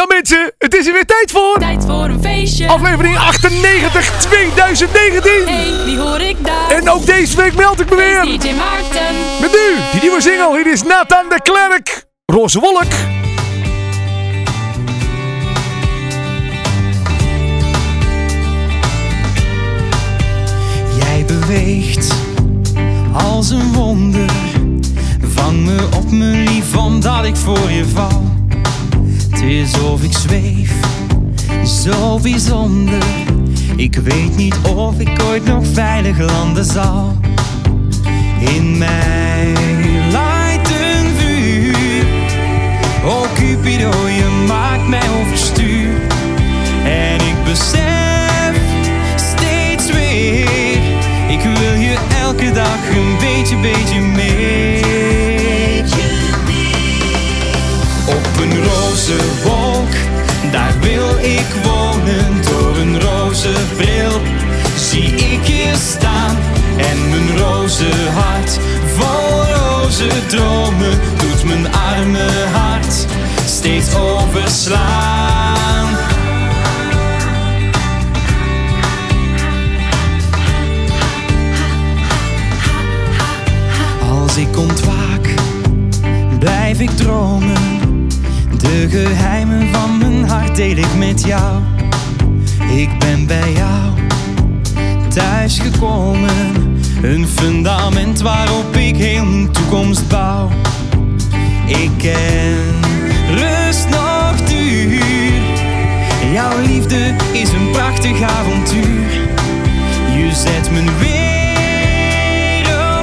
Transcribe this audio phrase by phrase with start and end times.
[0.00, 1.58] Ja mensen, het is er weer tijd voor.
[1.58, 2.68] Tijd voor een feestje.
[2.68, 5.32] Aflevering 98 2019.
[5.46, 6.70] Hey, wie hoor ik daar?
[6.70, 8.22] En ook deze week meld ik me weer.
[8.24, 9.14] DJ Maarten.
[9.40, 10.56] Met nu, die nieuwe single.
[10.56, 12.06] Hier is Nathan de Klerk.
[12.26, 12.92] Roze Wolk.
[20.98, 22.14] Jij beweegt
[23.12, 24.30] als een wonder.
[25.22, 28.39] Vang me op mijn lief omdat ik voor je val.
[29.40, 30.72] Het is of ik zweef,
[31.64, 33.02] zo bijzonder.
[33.76, 37.16] Ik weet niet of ik ooit nog veilig landen zal.
[38.38, 39.52] In mij
[40.12, 42.04] laait een vuur.
[43.04, 45.90] Oh Cupido, je maakt mij overstuur.
[46.84, 48.56] En ik besef
[49.16, 50.82] steeds weer.
[51.28, 54.09] Ik wil je elke dag een beetje, beetje meer.
[64.90, 66.36] Zie ik je staan.
[66.76, 68.58] En mijn roze hart,
[68.96, 73.06] vol roze dromen, doet mijn arme hart
[73.46, 75.88] steeds overslaan.
[84.10, 85.34] Als ik ontwaak,
[86.38, 87.98] blijf ik dromen.
[88.58, 91.62] De geheimen van mijn hart deel ik met jou.
[92.68, 93.99] Ik ben bij jou
[95.10, 96.78] thuis gekomen.
[97.02, 100.50] Een fundament waarop ik heel mijn toekomst bouw.
[101.66, 102.58] Ik ken
[103.30, 105.42] rust nog duur.
[106.32, 109.10] Jouw liefde is een prachtig avontuur.
[110.16, 111.48] Je zet mijn wereld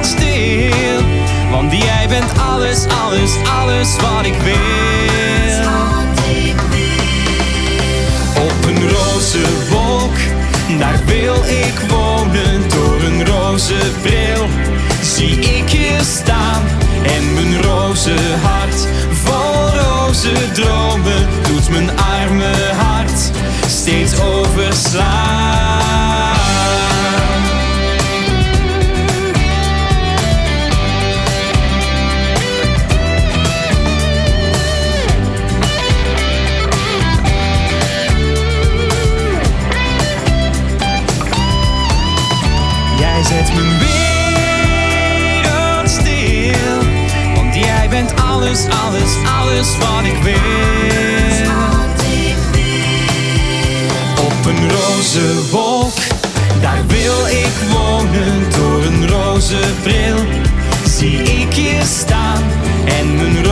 [0.06, 1.02] stil.
[1.50, 4.67] Want jij bent alles, alles, alles wat ik wil.
[17.68, 18.57] En mijn roze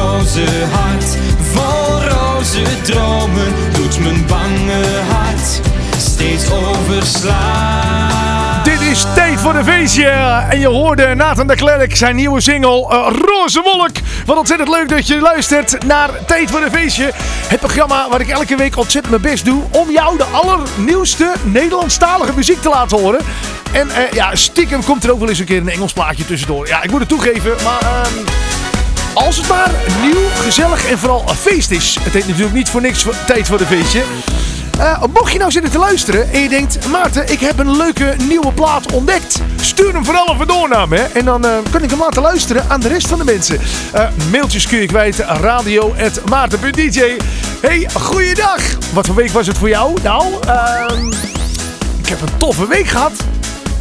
[0.07, 1.17] roze hart,
[1.53, 5.61] vol roze dromen, doet mijn bange hart
[5.99, 8.15] steeds overslaan.
[8.65, 10.09] Dit is tijd voor een feestje.
[10.51, 13.91] En je hoorde Nathan de Klerk zijn nieuwe single eh, Roze Wolk.
[14.27, 17.11] Wat ontzettend leuk dat je luistert naar Tijd voor een feestje.
[17.49, 22.33] Het programma waar ik elke week ontzettend mijn best doe om jou de allernieuwste Nederlandstalige
[22.35, 23.21] muziek te laten horen.
[23.73, 26.69] En eh, ja, stiekem komt er ook wel eens een keer een Engels plaatje tussendoor.
[26.69, 27.81] Ja, ik moet het toegeven, maar...
[27.81, 28.46] ehm,
[29.17, 29.71] als het maar
[30.03, 31.99] nieuw, gezellig en vooral een feest is.
[32.01, 34.03] Het heet natuurlijk niet voor niks voor- tijd voor een feestje.
[34.79, 36.89] Eh, mocht je nou zitten te luisteren en je denkt...
[36.89, 39.41] Maarten, ik heb een leuke nieuwe plaat ontdekt.
[39.61, 40.99] Stuur hem vooral even door naar me.
[40.99, 43.61] En dan eh, kan ik hem laten luisteren aan de rest van de mensen.
[43.93, 45.19] Eh, mailtjes kun je kwijt.
[45.19, 47.17] radio.maarten.dj
[47.61, 48.61] Hey, goeiedag.
[48.93, 49.97] Wat voor week was het voor jou?
[50.03, 51.07] Nou, ehm,
[52.03, 53.13] ik heb een toffe week gehad.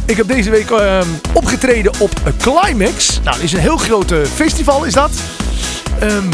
[0.06, 3.20] Ik heb deze week ehm, opgetreden op Climax.
[3.24, 5.10] Nou, dat is een heel groot eh, festival is dat.
[6.00, 6.28] Ehm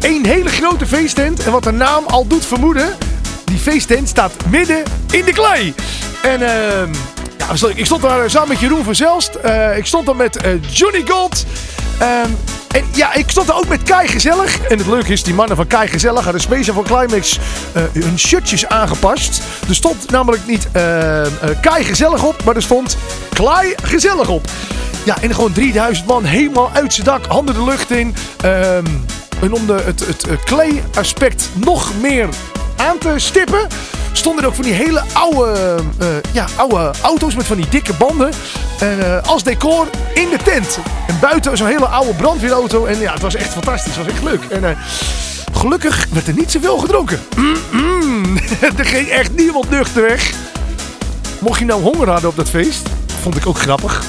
[0.00, 1.44] een hele grote feesttent.
[1.44, 2.88] En wat de naam al doet vermoeden,
[3.44, 5.74] die feesttent staat midden in de klei.
[6.22, 6.92] En ehm
[7.38, 9.34] ja, ik stond daar samen met Jeroen van Zelst.
[9.34, 11.44] Eh, ik stond daar met eh, Johnny Gold.
[12.76, 14.60] En ja, ik stond daar ook met Kai Gezellig.
[14.60, 17.38] En het leuke is, die mannen van Kai Gezellig hadden speciaal voor Climax
[17.72, 19.42] eh, hun shirtjes aangepast.
[19.68, 21.26] Er stond namelijk niet eh,
[21.60, 22.96] Kai Gezellig op, maar er stond
[23.32, 24.48] Klei Gezellig op.
[25.04, 28.14] Ja, en gewoon 3000 man helemaal uit zijn dak, handen de lucht in.
[28.40, 28.86] Ehm,
[29.40, 32.28] en om de, het, het, eh, clay-aspect nog meer
[32.76, 33.66] aan te stippen,
[34.12, 37.92] stonden er ook van die hele oude, eh, ja, oude auto's met van die dikke
[37.92, 38.32] banden.
[38.80, 40.78] En eh, als decor in de tent.
[41.06, 42.84] En buiten zo'n hele oude brandweerauto.
[42.84, 43.96] En ja, het was echt fantastisch.
[43.96, 44.44] Het was echt leuk.
[44.50, 44.76] En eh,
[45.52, 47.20] gelukkig werd er niet zoveel gedronken.
[47.36, 48.36] Mm, mm.
[48.78, 50.32] er ging echt niemand nuchter weg.
[51.38, 52.88] Mocht je nou honger hadden op dat feest,
[53.22, 54.02] vond ik ook grappig.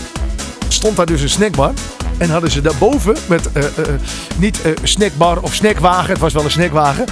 [0.68, 1.72] Stond daar dus een snackbar.
[2.18, 3.72] En hadden ze daarboven met eh, eh,
[4.38, 7.06] niet eh, snackbar of snackwagen, het was wel een snackwagen,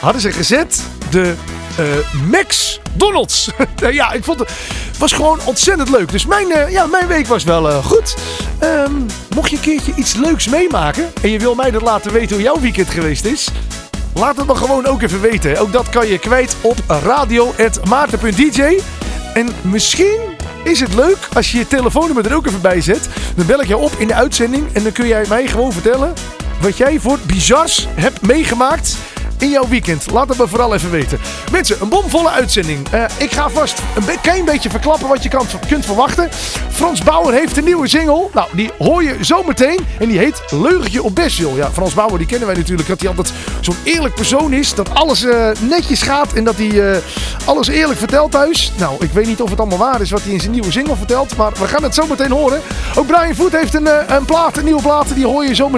[0.00, 1.34] hadden ze gezet de
[2.30, 3.50] Max Donalds.
[3.90, 6.10] ja, ik vond het was gewoon ontzettend leuk.
[6.10, 8.16] Dus mijn, ja, mijn week was wel goed.
[8.58, 8.92] Ehm,
[9.34, 12.44] mocht je een keertje iets leuks meemaken en je wil mij dat laten weten hoe
[12.44, 13.48] jouw weekend geweest is.
[14.14, 15.58] Laat het me gewoon ook even weten.
[15.58, 18.80] Ook dat kan je kwijt op radio.maarten.dj.
[19.34, 20.35] En misschien
[20.66, 23.08] is het leuk als je je telefoonnummer er ook even bij zet.
[23.36, 26.12] Dan bel ik jou op in de uitzending en dan kun jij mij gewoon vertellen
[26.60, 28.96] wat jij voor bizars hebt meegemaakt
[29.38, 30.10] in jouw weekend.
[30.10, 31.18] Laat het me vooral even weten.
[31.50, 32.88] Mensen, een bomvolle uitzending.
[32.90, 36.28] Eh, ik ga vast een klein beetje verklappen wat je kan, kunt verwachten.
[36.70, 38.28] Frans Bauer heeft een nieuwe single.
[38.32, 39.78] Nou, die hoor je zo meteen.
[39.98, 41.56] En die heet Leugentje op Bestwil.
[41.56, 42.88] Ja, Frans Bauer, die kennen wij natuurlijk.
[42.88, 44.74] Dat hij altijd zo'n eerlijk persoon is.
[44.74, 46.98] Dat alles eh, netjes gaat en dat hij eh,
[47.44, 48.72] alles eerlijk vertelt thuis.
[48.78, 50.96] Nou, ik weet niet of het allemaal waar is wat hij in zijn nieuwe single
[50.96, 51.36] vertelt.
[51.36, 52.60] Maar we gaan het zo meteen horen.
[52.94, 55.14] Ook Brian Voet heeft een, een plaat, een nieuwe plaat.
[55.14, 55.68] Die hoor je zo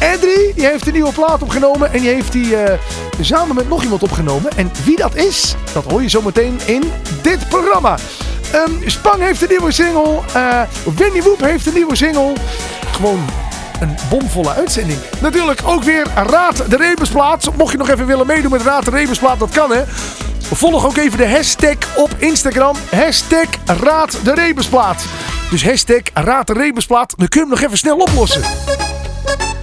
[0.00, 1.92] Edri, die heeft een nieuwe plaat opgenomen.
[1.92, 2.78] En die heeft die eh,
[3.20, 4.50] samen met nog iemand opgenomen.
[4.56, 6.92] En wie dat is, dat hoor je zo meteen in
[7.22, 7.98] dit programma.
[8.52, 10.18] Ehm, Spang heeft een nieuwe single.
[10.34, 10.62] eh
[10.96, 12.32] Winnie Woep heeft een nieuwe single.
[12.92, 13.24] Gewoon
[13.80, 14.98] een bomvolle uitzending.
[15.20, 17.50] Natuurlijk ook weer Raad de Rebusplaat.
[17.56, 19.82] Mocht je nog even willen meedoen met Raad de Rebusplaat, dat kan hè.
[20.52, 22.76] Volg ook even de hashtag op Instagram.
[22.90, 25.04] Hashtag Raad de Rebusplaat.
[25.50, 27.14] Dus hashtag Raad de Rebusplaat.
[27.16, 28.42] Dan kun je hem nog even snel oplossen.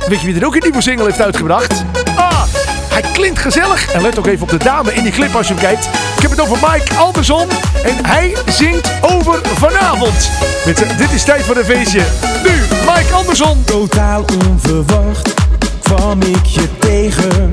[0.07, 1.83] Weet je wie er ook een nieuwe single heeft uitgebracht?
[2.15, 2.43] Ah,
[2.89, 3.91] hij klinkt gezellig.
[3.91, 5.85] En let ook even op de dame in die clip als je hem kijkt.
[6.15, 7.47] Ik heb het over Mike Anderson.
[7.83, 10.29] En hij zingt over vanavond.
[10.65, 12.01] Mensen, dit is tijd voor een feestje.
[12.43, 12.51] Nu,
[12.95, 13.63] Mike Anderson.
[13.63, 15.33] Totaal onverwacht
[15.81, 17.51] kwam ik je tegen.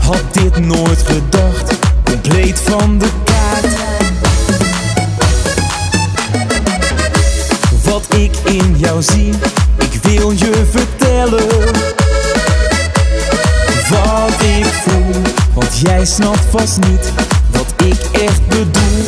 [0.00, 3.47] Had dit nooit gedacht, compleet van de kaart.
[7.98, 9.32] Wat ik in jou zie,
[9.78, 11.48] ik wil je vertellen.
[13.90, 15.22] Wat ik voel,
[15.54, 17.12] want jij snapt vast niet
[17.50, 19.04] wat ik echt bedoel.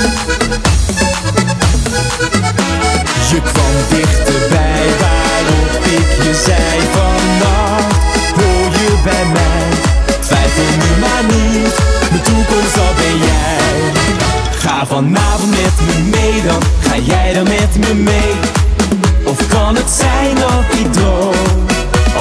[3.30, 7.96] Je kwam dichterbij waarop ik je zei vannacht.
[8.34, 9.68] Hoor je bij mij,
[10.20, 11.74] twijfel nu maar niet.
[12.10, 13.92] Mijn toekomst dat ben jij.
[14.58, 18.59] Ga vanavond met me mee dan, ga jij dan met me mee
[19.30, 21.66] Of kan het zijn dat ik droom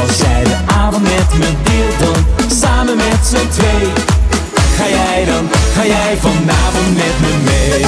[0.01, 3.87] Als jij de avond met me deelt dan, samen met z'n twee
[4.77, 7.85] Ga jij dan, ga jij vanavond met me mee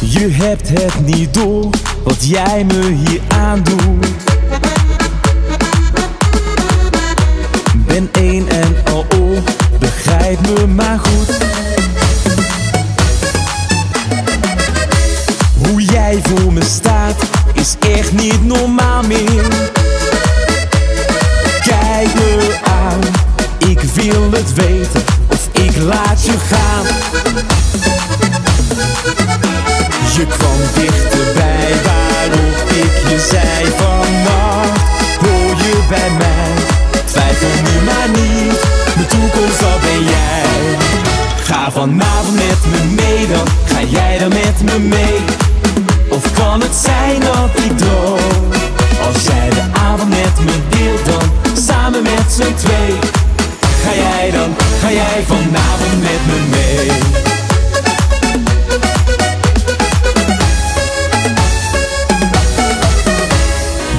[0.00, 1.70] Je hebt het niet door
[2.02, 4.06] wat jij me hier aandoet.
[7.86, 9.42] Ben één en al oor,
[9.78, 11.36] begrijp me maar goed.
[16.10, 17.16] Jij voor me staat,
[17.52, 19.44] is echt niet normaal meer.
[21.62, 23.00] Kijk me aan,
[23.70, 26.86] ik wil het weten, of ik laat je gaan.
[30.16, 34.80] Je kwam dichterbij waarop ik je zei vannacht
[35.20, 36.52] Hoor je bij mij,
[37.04, 38.60] twijfel nu maar niet
[38.94, 40.76] Mijn toekomst dat ben jij
[41.44, 45.47] Ga vanavond met me mee dan, ga jij dan met me mee
[46.60, 48.48] het zijn dat ik droom
[49.06, 52.98] Als jij de avond met me deelt dan, samen met z'n twee.
[53.82, 56.90] Ga jij dan, ga jij vanavond met me mee?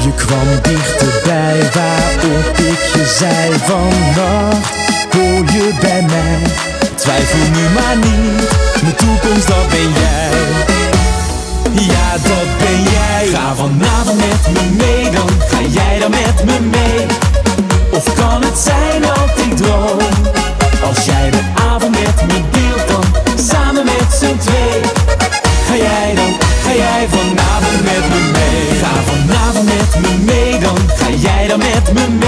[0.01, 4.77] Je kwam dichterbij waarop ik je zei vannacht
[5.11, 6.51] Hoor je bij mij,
[6.95, 8.49] twijfel nu maar niet
[8.81, 10.29] Mijn toekomst dat ben jij.
[11.73, 12.48] Ja dat
[13.33, 17.05] Ga vanavond met me mee dan, ga jij dan met me mee
[17.91, 19.97] Of kan het zijn dat ik droom
[20.83, 23.03] Als jij de avond met me deelt dan,
[23.45, 24.81] samen met z'n twee
[25.67, 26.33] Ga jij dan,
[26.63, 28.79] ga jij vanavond met me mee?
[28.81, 32.18] Ga vanavond met me mee dan, ga jij dan met me mee?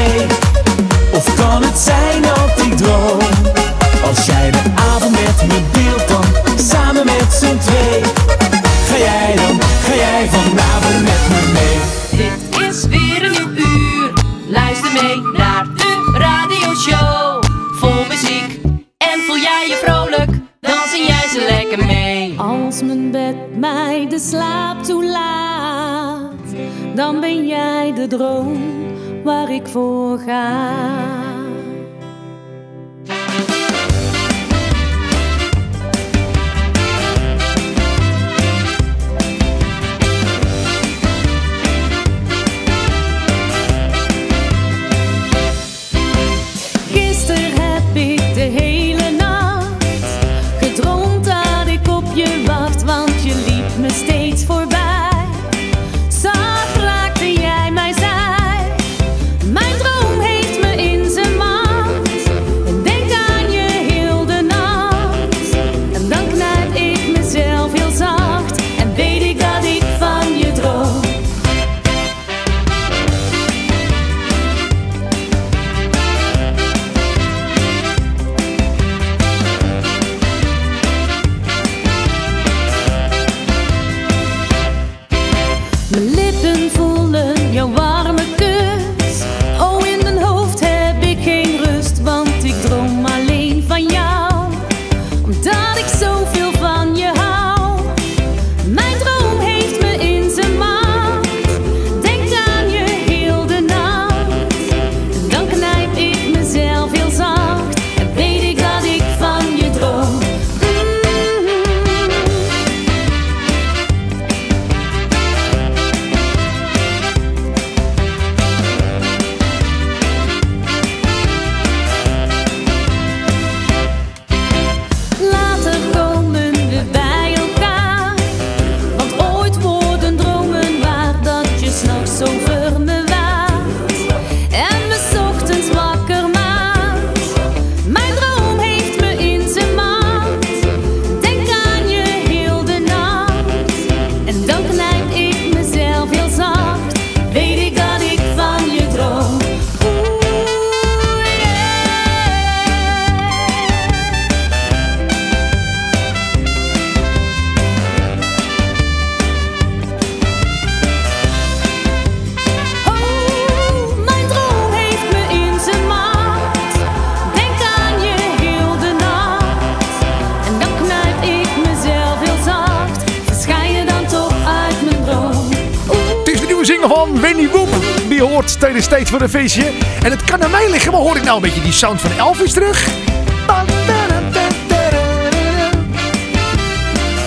[179.11, 179.71] Voor een Feestje.
[180.03, 182.11] En het kan aan mij liggen, maar hoor ik nou een beetje die sound van
[182.11, 182.87] Elvis terug?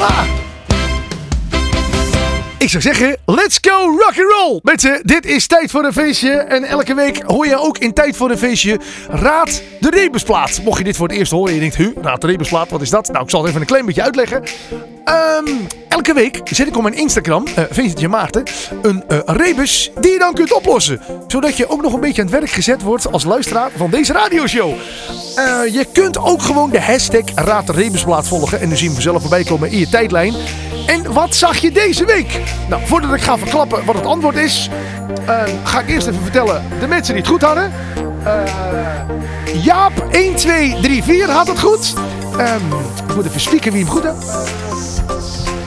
[0.00, 0.24] Ah.
[2.58, 4.60] Ik zou zeggen, let's go rock and roll.
[4.62, 6.30] Mensen, dit is Tijd voor een Feestje.
[6.30, 10.60] En elke week hoor je ook in Tijd voor een Feestje Raad de Rebusplaat.
[10.64, 12.82] Mocht je dit voor het eerst horen en je denkt, huh, Raad de Rebusplaat, wat
[12.82, 13.08] is dat?
[13.12, 14.42] Nou, ik zal het even een klein beetje uitleggen.
[15.04, 15.44] Ehm,
[15.94, 18.42] elke week zet ik op mijn Instagram, uh, Vincentje Maarten,
[18.82, 21.00] een eh, rebus die je dan kunt oplossen.
[21.26, 24.12] Zodat je ook nog een beetje aan het werk gezet wordt als luisteraar van deze
[24.12, 24.72] radioshow.
[25.34, 27.70] Eh, je kunt ook gewoon de hashtag Raad
[28.26, 28.60] volgen.
[28.60, 30.34] En dan zien we vanzelf voorbij komen in je tijdlijn.
[30.86, 32.40] En wat zag je deze week?
[32.68, 34.68] Nou, voordat ik ga verklappen wat het antwoord is,
[35.26, 37.72] eh, ga ik eerst even vertellen de mensen die het goed hadden.
[38.24, 41.94] Eh, Jaap 1234 had het goed.
[42.38, 42.60] Ehm,
[43.08, 44.24] ik moet even spieken wie hem goed had.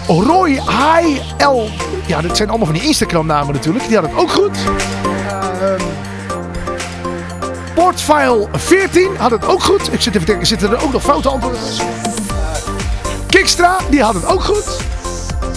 [0.08, 1.70] Roy HL.
[2.06, 3.88] Ja, dit zijn allemaal van die Instagram namen natuurlijk.
[3.88, 4.58] Die had het ook goed.
[5.62, 5.82] Ehm,
[7.76, 9.94] Portfile 14 had het ook goed.
[9.94, 11.60] Ik zit even te denken, zitten er ook nog foute antwoorden?
[13.28, 14.78] Kikstra, die had het ook goed.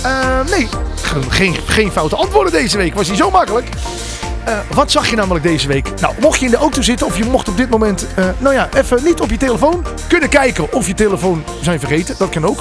[0.03, 0.69] Eh, nee,
[1.29, 2.95] geen, geen foute antwoorden deze week.
[2.95, 3.69] Was niet zo makkelijk.
[4.45, 6.01] Eh, wat zag je namelijk deze week?
[6.01, 8.55] Nou, mocht je in de auto zitten of je mocht op dit moment, eh, nou
[8.55, 12.15] ja, even niet op je telefoon kunnen kijken of je telefoon zijn vergeten.
[12.19, 12.61] Dat kan ook.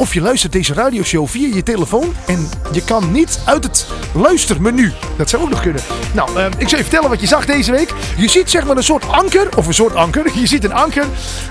[0.00, 4.92] Of je luistert deze radioshow via je telefoon en je kan niet uit het luistermenu.
[5.16, 5.82] Dat zou ook nog kunnen.
[6.14, 7.94] Nou, eh, ik zal je vertellen wat je zag deze week.
[8.16, 10.30] Je ziet zeg maar een soort anker, of een soort anker.
[10.40, 11.04] Je ziet een anker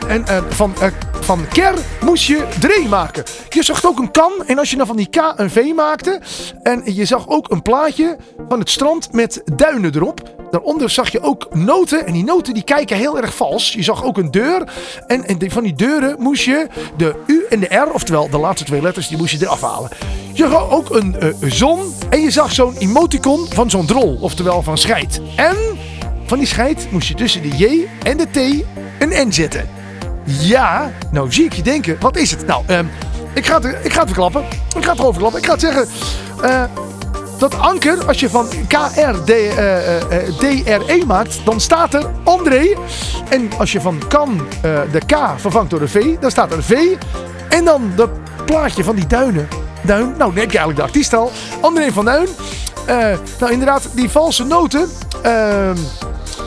[0.07, 0.87] en eh, van, eh,
[1.19, 3.23] van ker moest je dree maken.
[3.49, 6.21] Je zag ook een kan en als je dan van die K een V maakte
[6.63, 10.37] en je zag ook een plaatje van het strand met duinen erop.
[10.51, 12.05] Daaronder zag je ook noten.
[12.05, 13.73] En die noten die kijken heel erg vals.
[13.73, 14.63] Je zag ook een deur.
[15.07, 18.65] En, en van die deuren moest je de U en de R, oftewel de laatste
[18.65, 19.89] twee letters, die moest je eraf halen.
[20.33, 21.79] Je zag ook een, eh, een zon.
[22.09, 24.17] En je zag zo'n emoticon van zo'n drol.
[24.21, 25.21] Oftewel van scheid.
[25.35, 25.55] En
[26.25, 28.37] van die scheid moest je tussen de J en de T
[28.99, 29.69] een N zetten.
[30.25, 32.45] Ja, nou zie ik je denken, wat is het?
[32.47, 32.85] Nou, ehm,
[33.33, 34.43] ik, ga het, ik ga het verklappen.
[34.75, 35.39] Ik ga het erover klappen.
[35.39, 35.87] Ik ga het zeggen.
[36.43, 36.63] eh,
[37.39, 42.75] dat anker, als je van KR eh, eh, eh, DRE maakt, dan staat er André.
[43.29, 44.47] En als je van kan
[44.91, 46.95] de K vervangt door een V, dan staat er V.
[47.49, 48.09] En dan dat
[48.45, 49.47] plaatje van die duinen.
[49.81, 51.31] Duin, nou heb je eigenlijk de artiest al.
[51.61, 52.27] André van Duin.
[53.39, 54.89] Nou inderdaad, die valse noten.
[55.21, 55.77] ehm,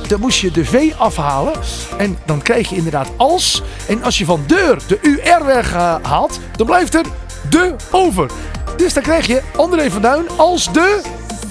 [0.08, 1.52] dan moest je de V afhalen.
[1.98, 3.62] En dan krijg je inderdaad als.
[3.88, 7.04] En als je van deur de UR weghaalt, dan blijft er
[7.50, 8.30] de over.
[8.76, 11.00] Dus dan krijg je André van Duin als de.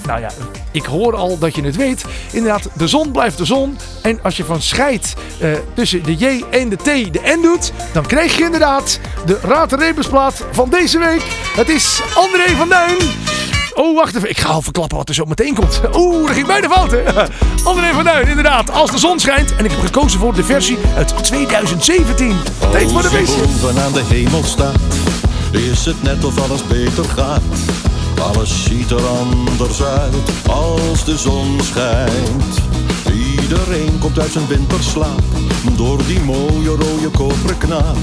[0.06, 0.30] Nou ja,
[0.70, 2.04] ik hoor al dat je het weet.
[2.32, 3.78] Inderdaad, de zon blijft de zon.
[4.02, 7.72] En als je van scheid eh, tussen de J en de T de N doet,
[7.92, 9.76] dan krijg je inderdaad de Raad
[10.50, 11.22] van deze week.
[11.56, 12.96] Het is André van Duin.
[13.74, 14.30] Oh, wacht even.
[14.30, 15.80] Ik ga al verklappen wat er zo meteen komt.
[15.96, 17.02] Oeh, dat ging bijna fout, hè?
[17.70, 18.70] André van Duin, inderdaad.
[18.70, 19.56] Als de zon schijnt.
[19.56, 22.36] En ik heb gekozen voor de versie uit 2017.
[22.70, 24.78] Tijd voor de de boven aan de hemel staat,
[25.52, 27.42] is het net of alles beter gaat.
[28.20, 32.60] Alles ziet er anders uit als de zon schijnt.
[33.40, 35.22] Iedereen komt uit zijn winterslaap
[35.76, 37.96] door die mooie rode koperen knaap.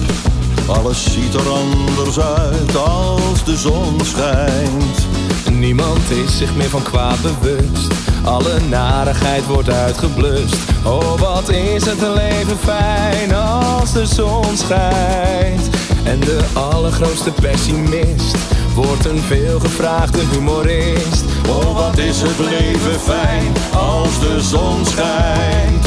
[0.68, 5.08] Alles ziet er anders uit als de zon schijnt.
[5.51, 7.94] Niemand is zich meer van kwaad bewust.
[8.24, 10.56] Alle narigheid wordt uitgeblust.
[10.84, 15.78] Oh, wat is het leven fijn als de zon schijnt.
[16.03, 18.38] En de allergrootste pessimist
[18.75, 21.24] wordt een veelgevraagde humorist.
[21.48, 25.86] Oh, wat is het leven fijn als de zon schijnt.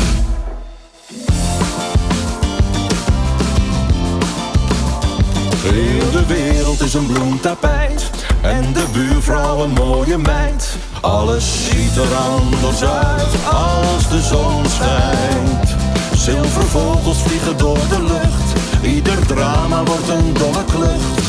[5.63, 8.11] Heel de wereld is een bloemtapijt
[8.43, 10.77] en de buurvrouw een mooie meid.
[11.01, 15.77] Alles ziet er anders uit als de zon schijnt.
[16.17, 18.42] Zilvervogels vliegen door de lucht,
[18.83, 21.21] ieder drama wordt een dolle klucht.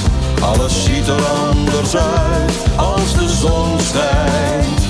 [0.42, 4.82] Alles ziet er anders uit als de zon schijnt.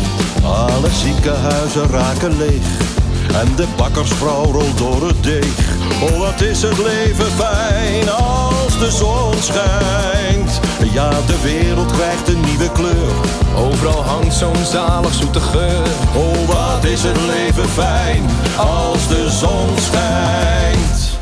[0.44, 2.92] Alle ziekenhuizen raken leeg
[3.34, 5.76] en de bakkersvrouw rolt door het deeg.
[6.02, 10.60] Oh, wat is het leven fijn als de zon schijnt.
[10.94, 13.14] Ja, de wereld krijgt een nieuwe kleur.
[13.58, 15.88] Overal hangt zo'n zalig zoete geur.
[16.16, 18.24] Oh, wat is het leven fijn
[18.58, 21.13] als de zon schijnt.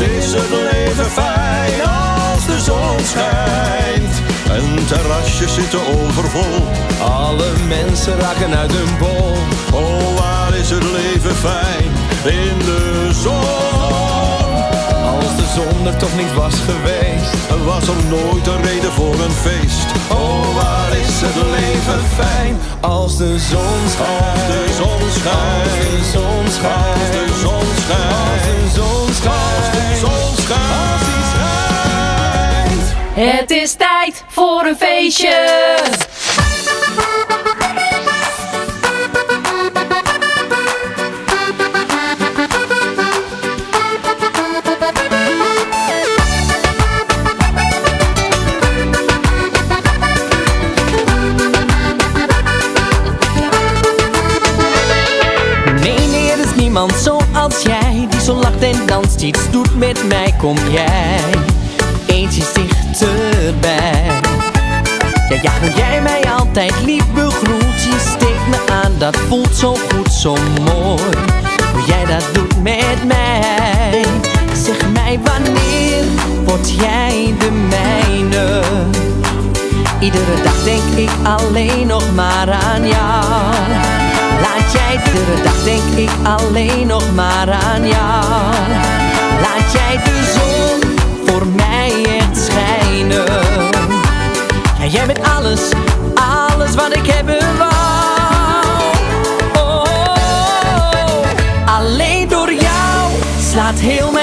[0.00, 4.22] Is het leven fijn als de zon schijnt.
[4.50, 6.66] En terrasjes zitten overvol.
[7.00, 9.36] Alle mensen raken uit hun bol.
[9.80, 11.92] Oh, waar is het leven fijn
[12.24, 14.11] in de zon.
[15.02, 17.34] Als de zon er toch niet was geweest.
[17.64, 19.86] Was er nooit een reden voor een feest.
[20.10, 24.46] Oh, waar is het leven fijn Als de zon als schijnt.
[24.46, 25.70] de zon Als schijnt.
[25.72, 27.12] de zon Als schijnt.
[27.12, 28.42] de zon Als schijnt.
[28.44, 29.98] de zon Als de schijnt.
[29.98, 30.70] zon schijnt.
[33.14, 35.36] Het is tijd voor een feestje.
[56.72, 61.20] Niemand zoals jij Die zo lacht en danst, iets doet met mij Kom jij
[62.06, 64.20] eentje dichterbij.
[65.28, 69.74] Ja, ja, hoe jij mij altijd lief begroet Je steekt me aan, dat voelt zo
[69.74, 71.02] goed, zo mooi.
[71.72, 74.04] Hoe jij dat doet met mij
[74.64, 76.04] Zeg mij wanneer
[76.44, 78.62] word jij de mijne?
[80.00, 84.01] Iedere dag denk ik alleen nog maar aan jou.
[84.42, 88.24] Laat jij iedere dag denk ik alleen nog maar aan jou.
[89.40, 93.24] Laat jij de zon voor mij echt schijnen.
[94.88, 95.60] Jij bent alles,
[96.14, 97.70] alles wat ik hebben wou.
[99.56, 99.84] Oh,
[101.78, 103.12] alleen door jou
[103.50, 104.21] slaat heel mijn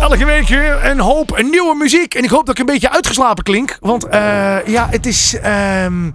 [0.00, 2.14] Elke week weer een hoop nieuwe muziek.
[2.14, 3.76] En ik hoop dat ik een beetje uitgeslapen klink.
[3.80, 5.34] Want eh, ja, het is...
[5.42, 6.06] ehm,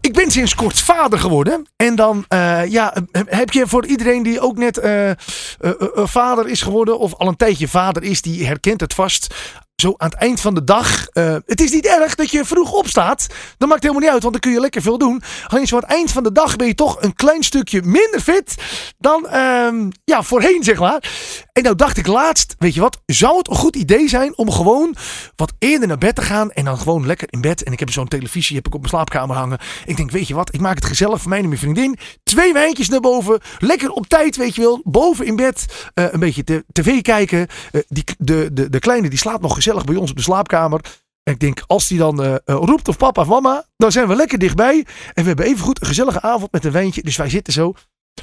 [0.00, 1.66] ik ben sinds kort vader geworden.
[1.76, 5.16] En dan eh, ja, heb je voor iedereen die ook net eh, eh,
[5.60, 6.98] eh, eh, vader is geworden...
[6.98, 9.34] of al een tijdje vader is, die herkent het vast...
[9.82, 11.06] Zo aan het eind van de dag.
[11.08, 13.26] eh, het is niet erg dat je vroeg opstaat.
[13.58, 15.22] Dat maakt helemaal niet uit, want dan kun je lekker veel doen.
[15.46, 18.20] Alleen zo aan het eind van de dag ben je toch een klein stukje minder
[18.20, 18.54] fit
[18.98, 21.10] dan ehm, ja, voorheen, zeg maar.
[21.52, 24.50] En nou dacht ik laatst, weet je wat, zou het een goed idee zijn om
[24.50, 24.94] gewoon
[25.36, 27.62] wat eerder naar bed te gaan en dan gewoon lekker in bed.
[27.62, 29.58] En ik heb zo'n televisie heb ik op mijn slaapkamer hangen.
[29.86, 31.98] Ik denk, weet je wat, ik maak het gezellig voor mij en mijn vriendin.
[32.22, 35.90] Twee wijntjes naar boven, lekker op tijd, weet je wel, boven in bed.
[35.94, 37.46] eh, een beetje tv kijken.
[37.72, 40.80] Eh, die, de, de, de kleine die slaapt nog gezellig bij ons op de slaapkamer.
[41.22, 44.14] En ik denk, als die dan eh, roept of papa of mama, dan zijn we
[44.14, 44.86] lekker dichtbij.
[45.14, 47.02] En we hebben even goed een gezellige avond met een wijntje.
[47.02, 47.74] Dus wij zitten zo.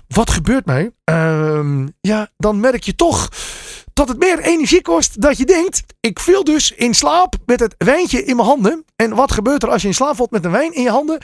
[0.07, 0.91] Wat gebeurt mij?
[1.03, 3.29] Ehm, ja, dan merk je toch
[3.93, 5.83] dat het meer energie kost dat je denkt.
[5.99, 8.85] Ik viel dus in slaap met het wijntje in mijn handen.
[8.95, 11.21] En wat gebeurt er als je in slaap valt met een wijn in je handen?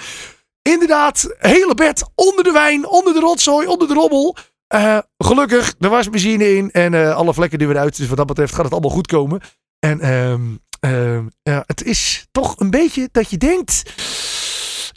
[0.61, 4.37] Inderdaad, hele bed onder de wijn, onder de rotzooi, onder de rommel.
[4.67, 7.97] Eh, gelukkig, er was benzine in en eh, alle vlekken die weer uit.
[7.97, 9.41] Dus wat dat betreft gaat het allemaal goed komen.
[9.79, 10.41] En ehm,
[10.79, 13.83] ehm, het is toch een beetje dat je denkt.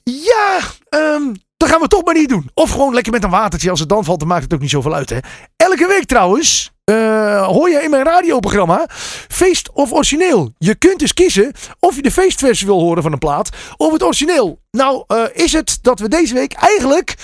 [0.05, 2.51] Ja, ehm, dat gaan we toch maar niet doen.
[2.55, 3.71] Of gewoon lekker met een watertje.
[3.71, 5.11] Als het dan valt, dan maakt het ook niet zoveel uit.
[5.11, 5.19] Hè?
[5.57, 6.71] Elke week trouwens.
[6.85, 8.87] eh, hoor je in mijn radioprogramma
[9.29, 10.53] Feest of Origineel.
[10.59, 14.03] Je kunt dus kiezen of je de feestversie wil horen van een plaat of het
[14.03, 14.61] origineel.
[14.71, 17.15] Nou eh, is het dat we deze week eigenlijk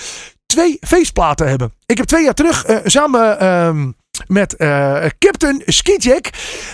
[0.45, 1.73] twee feestplaten hebben.
[1.85, 3.91] Ik heb twee jaar terug eh, samen ehm,
[4.27, 4.55] met
[5.19, 6.29] Captain Skijack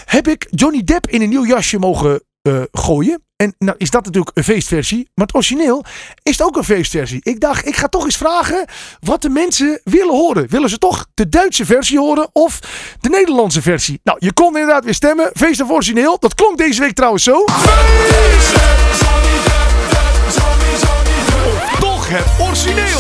[0.06, 3.24] heb ik Johnny Depp in een nieuw jasje mogen eh, gooien.
[3.36, 5.10] En nou is dat natuurlijk een feestversie.
[5.16, 5.86] Maar het origineel
[6.24, 7.20] is het ook een feestversie.
[7.24, 8.66] Ik dacht, ik ga toch eens vragen
[9.00, 10.48] wat de mensen willen horen.
[10.50, 12.60] Willen ze toch de Duitse versie horen of
[13.00, 14.00] de Nederlandse versie?
[14.04, 15.30] Nou, je kon inderdaad weer stemmen.
[15.34, 16.20] Feest of origineel.
[16.20, 17.44] Dat klonk deze week trouwens zo.
[17.44, 17.54] Of
[21.80, 23.00] toch het origineel.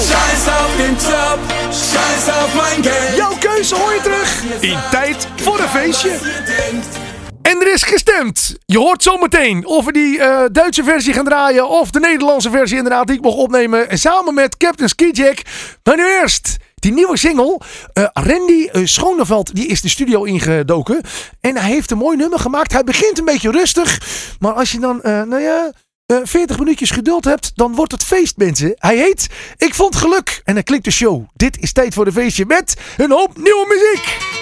[2.81, 3.15] Den.
[3.15, 7.10] Jouw keuze hoor je terug in tijd voor een feestje.
[7.51, 8.55] En er is gestemd.
[8.65, 12.77] Je hoort zometeen of we die eh, Duitse versie gaan draaien of de Nederlandse versie
[12.77, 15.41] inderdaad die ik mocht opnemen samen met Captain Skijack.
[15.83, 17.59] Maar nu eerst die nieuwe single.
[17.93, 21.01] Eh, Randy eh, Schoneveld die is de studio ingedoken
[21.41, 22.71] en hij heeft een mooi nummer gemaakt.
[22.71, 24.01] Hij begint een beetje rustig,
[24.39, 25.71] maar als je dan, nou ja...
[26.05, 28.75] eh, 40 minuutjes geduld hebt, dan wordt het feest, mensen.
[28.75, 31.25] Hij heet Ik Vond Geluk en dan klinkt de show.
[31.33, 34.40] Dit is tijd voor de feestje met een hoop nieuwe muziek.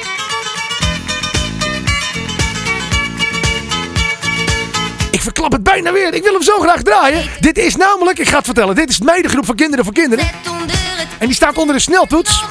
[5.11, 6.13] Ik verklap het bijna weer.
[6.13, 7.23] Ik wil hem zo graag draaien.
[7.39, 8.75] Dit is namelijk, ik ga het vertellen.
[8.75, 10.29] Dit is het meidengroep van Kinderen voor Kinderen.
[11.17, 12.43] En die staat onder de sneltoets.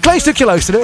[0.00, 0.80] Klein stukje luisteren.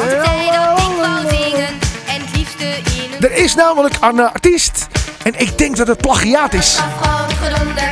[3.20, 4.86] Er is namelijk een artiest.
[5.22, 6.78] En ik denk dat het plagiaat is.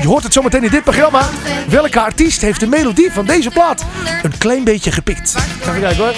[0.01, 1.29] Je hoort het zometeen in dit programma.
[1.69, 3.85] Welke artiest heeft de melodie van deze plaat
[4.23, 5.35] een klein beetje gepikt?
[5.61, 6.15] Even kijken hoor.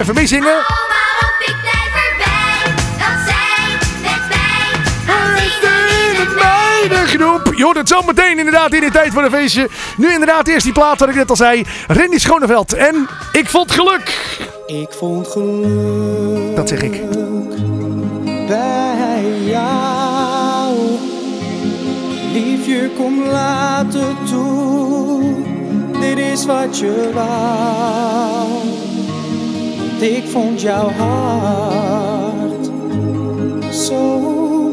[0.00, 0.64] Even meezingen.
[6.82, 7.54] Het Meidengroep.
[7.56, 9.68] Je hoort het zo meteen inderdaad in de tijd voor een feestje.
[9.96, 11.64] Nu inderdaad eerst die plaat wat ik net al zei.
[11.86, 12.72] Randy Schoneveld.
[12.74, 14.36] En ik vond geluk.
[14.66, 17.02] Ik vond geluk Dat zeg ik.
[18.46, 20.76] bij jou.
[22.32, 25.34] Liefje, kom later toe.
[26.00, 28.48] Dit is wat je wou.
[29.90, 32.70] Want ik vond jouw hart
[33.74, 34.18] zo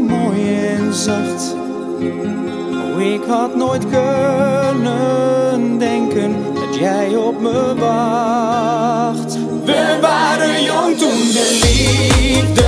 [0.01, 1.58] mooi en zacht.
[2.01, 9.37] Oh, ik had nooit kunnen denken dat jij op me wacht.
[9.65, 12.67] We waren jong toen de liefde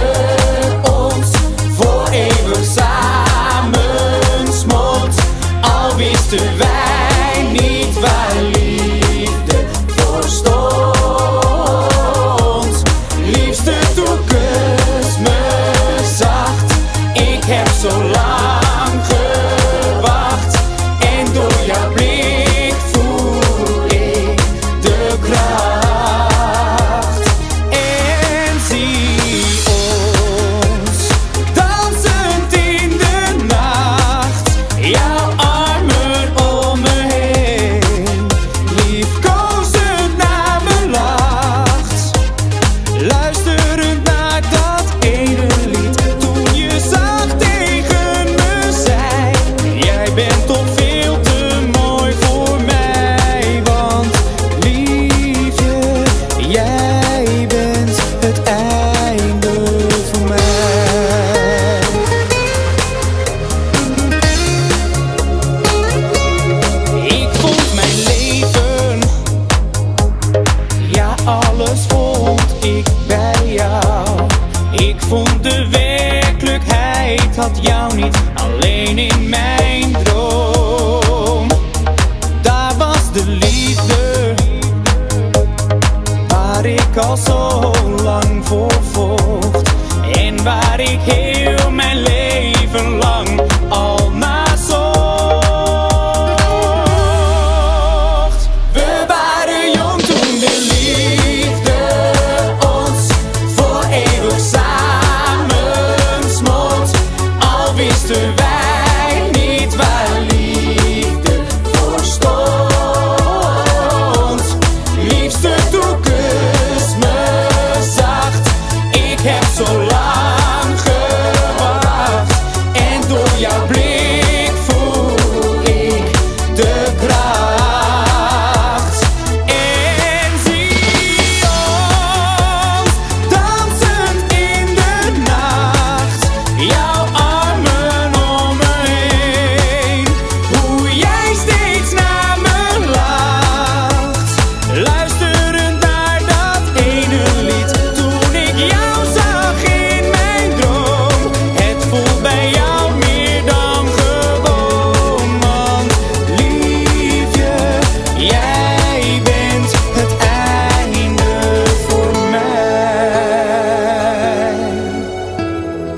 [0.92, 1.30] ons
[1.70, 5.16] voor eeuwig samen smolt.
[5.62, 9.56] Al wisten wij niet waar liefde
[9.88, 10.81] voor stond.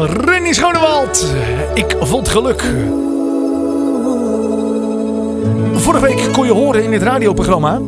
[0.05, 1.35] Rennie Schonewald.
[1.73, 2.61] Ik vond geluk.
[5.73, 7.81] Vorige week kon je horen in dit radioprogramma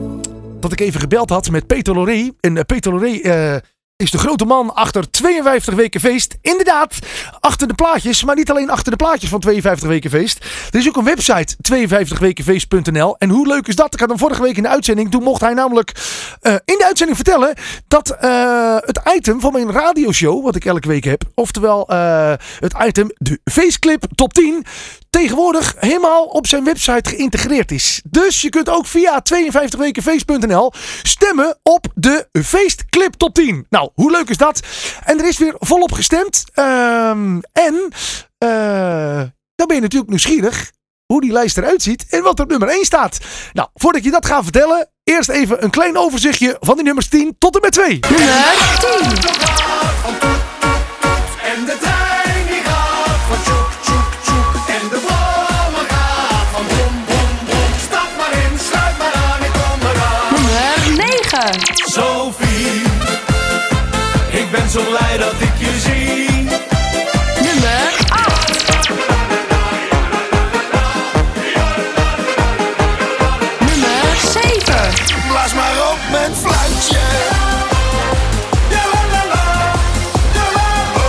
[0.59, 2.29] dat ik even gebeld had met Peter Loré.
[2.39, 3.55] En eh, Peter Loré eh,
[3.97, 6.37] is de grote man achter 52 weken feest.
[6.41, 6.95] Inderdaad,
[7.39, 8.23] achter de plaatjes.
[8.23, 10.45] Maar niet alleen achter de plaatjes van 52 weken feest.
[10.71, 13.17] Er is ook een website, 52wekenfeest.nl.
[13.17, 13.93] En hoe leuk is dat?
[13.93, 15.11] Ik had hem vorige week in de uitzending.
[15.11, 15.91] Toen mocht hij namelijk
[16.41, 17.55] eh, in de uitzending vertellen
[17.87, 21.23] dat eh, het item van mijn radioshow, wat ik elke week heb.
[21.35, 24.65] Oftewel eh, het item de feestclip top 10
[25.15, 28.01] tegenwoordig helemaal op zijn website geïntegreerd is.
[28.09, 30.71] Dus je kunt ook via 52wekenfeest.nl
[31.03, 33.65] stemmen op de feestclip top 10.
[33.69, 34.59] Nou, hoe leuk is dat?
[35.03, 36.43] En er is weer volop gestemd.
[36.53, 37.89] Ehm, en
[38.37, 39.21] eh,
[39.55, 40.71] dan ben je natuurlijk nieuwsgierig
[41.05, 43.17] hoe die lijst eruit ziet en wat er op nummer 1 staat.
[43.53, 47.35] Nou, voordat je dat ga vertellen, eerst even een klein overzichtje van die nummers 10
[47.37, 47.99] tot en met 2.
[48.09, 48.43] Nummer
[49.69, 49.74] 10.
[64.75, 66.29] Zo blij dat ik je zie.
[67.41, 68.89] Nummer 8.
[73.59, 74.93] Nummer 7.
[75.27, 76.99] Blaas maar op mijn fluitje.
[78.69, 79.43] Ja, la, la, la.
[80.33, 81.07] Ja, la, la.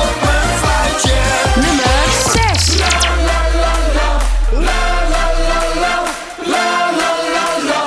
[0.00, 1.18] Op mijn fluitje.
[1.54, 2.78] Nummer 6.
[2.78, 2.86] La,
[3.28, 4.08] la, la, la.
[4.50, 5.94] La, la, la, la.
[6.44, 6.66] La,
[7.00, 7.82] la, la, la.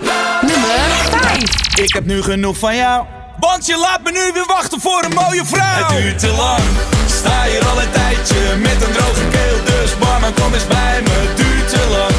[0.00, 0.40] La.
[0.40, 1.78] Nummer 5.
[1.84, 3.04] Ik heb nu genoeg van jou.
[3.38, 5.86] Want je laat me nu weer wachten voor een mooie vrouw.
[5.86, 6.62] Het duurt te lang,
[7.06, 9.64] sta hier al een tijdje met een droge keel.
[9.64, 12.14] Dus barman, kom eens bij me, het duurt te lang.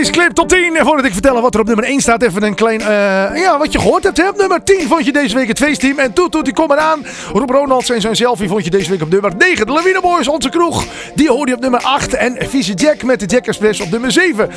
[0.00, 0.69] De feestclip top 10.
[0.80, 2.86] En voordat ik vertel wat er op nummer 1 staat, even een klein, eh,
[3.42, 4.28] ja, wat je gehoord hebt.
[4.28, 5.98] Op nummer 10 vond je deze week het feestteam.
[5.98, 7.06] En Toet Toet, die kom eraan.
[7.32, 9.66] Rob Ronalds en zijn selfie vond je deze week op nummer 9.
[9.66, 12.14] De Lawine Boys, onze kroeg, die hoorde je op nummer 8.
[12.14, 14.50] En Vieze Jack met de Jack Express op nummer 7.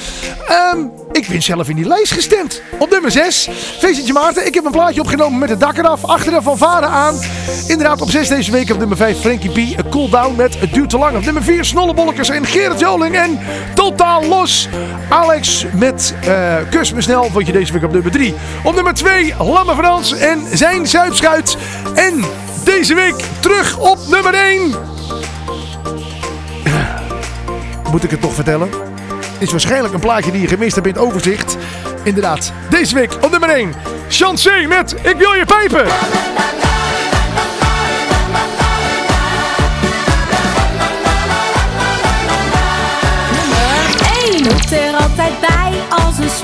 [0.47, 0.79] Ehm,
[1.11, 2.61] ik ben zelf in die lijst gestemd.
[2.79, 4.45] Op nummer 6, Feestje Maarten.
[4.45, 6.05] Ik heb een plaatje opgenomen met het dak eraf.
[6.05, 7.19] Achter van vader aan.
[7.67, 9.89] Inderdaad, op 6 deze week op nummer 5, Frankie B.
[9.89, 11.17] Cool down met Het duurt te lang.
[11.17, 13.15] Op nummer 4, Snollebollekes en Gerrit Joling.
[13.15, 13.39] En
[13.73, 14.69] totaal los,
[15.09, 17.29] Alex met eh Kus me snel.
[17.31, 18.35] Vond je deze week op nummer 3.
[18.63, 21.57] Op nummer 2, Lamme Frans en zijn Zuipschuit.
[21.95, 22.23] En
[22.63, 24.75] deze week terug op nummer 1.
[27.91, 28.69] Moet ik het toch vertellen?
[29.37, 31.57] Is waarschijnlijk een plaatje die je gemist hebt in het overzicht.
[32.03, 33.73] Inderdaad, deze week op nummer 1.
[34.09, 36.72] Chancé met Ik wil je pijpen.
[45.95, 46.42] Als een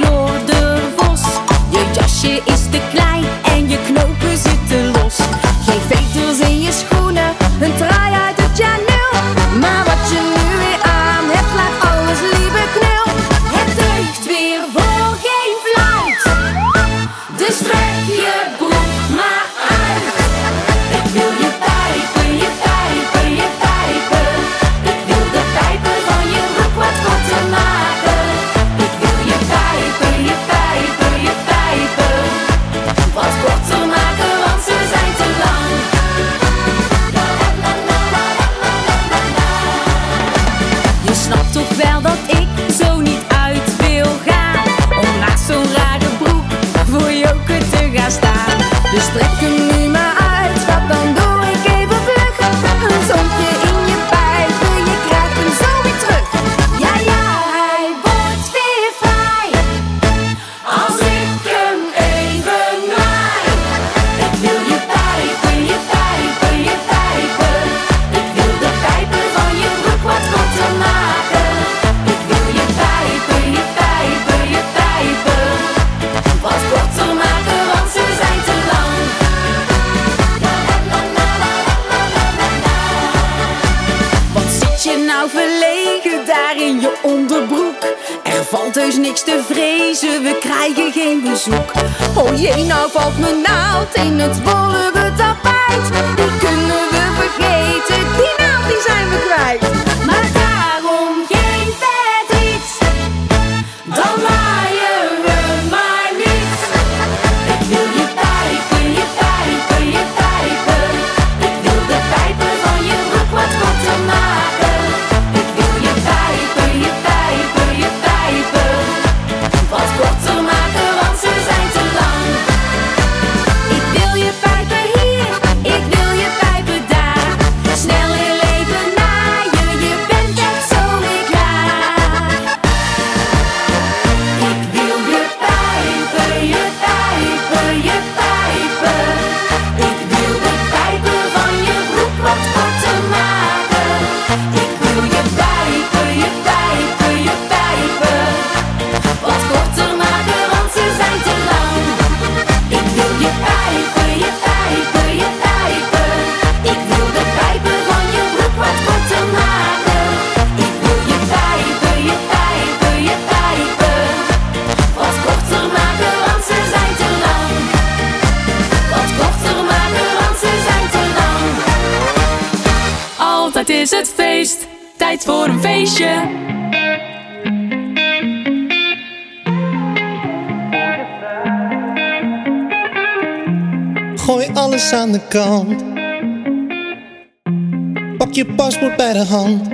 [188.80, 189.68] bij de hand.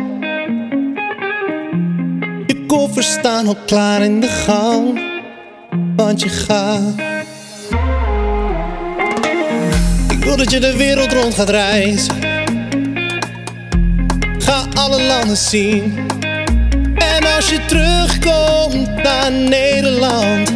[2.47, 4.99] Je koffers staan al klaar in de gang,
[5.95, 6.93] want je gaat.
[10.09, 12.15] Ik wil dat je de wereld rond gaat reizen.
[14.37, 16.07] Ga alle landen zien.
[16.95, 20.51] En als je terugkomt naar Nederland,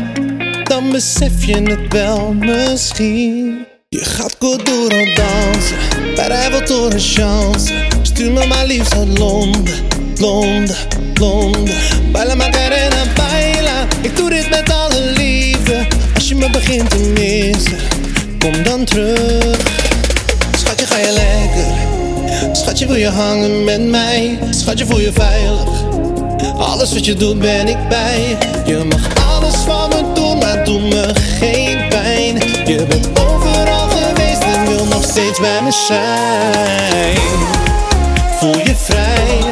[0.64, 3.66] dan besef je het wel misschien.
[3.90, 5.78] Je gaat Coduro dansen,
[6.16, 7.89] para voltar een chance.
[8.20, 9.74] Tu maar liefst uit Londen,
[10.18, 10.76] Londen,
[11.14, 11.76] Londen.
[12.12, 13.86] Baila Macarena, baila.
[14.02, 15.88] Ik doe dit met alle liefde.
[16.16, 17.78] Als je me begint te missen,
[18.40, 19.58] kom dan terug.
[20.58, 22.56] Schatje, ga je lekker.
[22.56, 24.40] Schatje, wil je hangen met mij?
[24.50, 25.70] Schatje, voel je veilig.
[26.58, 28.38] Alles wat je doet, ben ik bij.
[28.66, 32.36] Je mag alles van me doen, maar doe me geen pijn.
[32.66, 37.59] Je bent overal geweest en wil nog steeds bij me zijn.
[38.90, 39.49] vrij.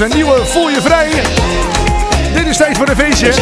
[0.00, 1.10] Zijn nieuwe Voel je vrij.
[2.34, 3.32] Dit is tijd voor een feestje.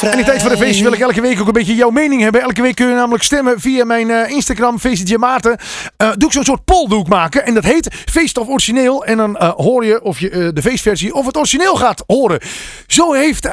[0.00, 2.22] En in tijd voor de feestje wil ik elke week ook een beetje jouw mening
[2.22, 2.42] hebben.
[2.42, 5.58] Elke week kun je namelijk stemmen via mijn eh, Instagram, Feestje Maarten.
[5.96, 7.46] Eh, doe ik zo'n soort poldoek maken.
[7.46, 9.04] En dat heet Feest of Origineel.
[9.04, 12.40] En dan eh, hoor je of je de feestversie of het origineel gaat horen.
[12.86, 13.44] Zo heeft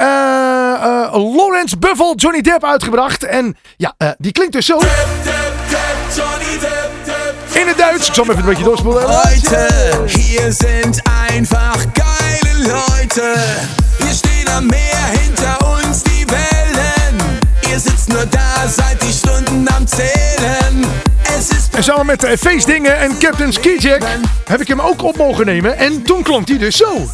[1.11, 3.23] Lawrence Buffel Johnny Depp uitgebracht.
[3.23, 4.79] En ja, die klinkt dus zo.
[7.59, 8.07] In het Duits.
[8.07, 9.07] Ik zal hem even een beetje doorspoelen.
[9.07, 9.67] Leute,
[10.05, 11.01] hier sind
[11.31, 13.33] einfach geile Leute.
[13.97, 17.39] Wir stehen am Meer, hinter uns die Wellen.
[17.61, 20.85] Ihr sitzt nur da, seid die Stunden am Zählen.
[21.71, 24.01] En samen met eh, Feestdingen en Captain Skijak
[24.45, 25.77] heb ik hem ook op mogen nemen.
[25.77, 27.07] En toen klonk hij dus zo.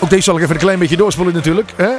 [0.00, 1.72] Ook deze zal ik even een klein beetje doorspoelen natuurlijk.
[1.76, 1.90] hè.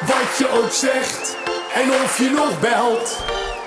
[0.00, 1.36] Wat je ook zegt
[1.74, 3.22] en of je nog belt.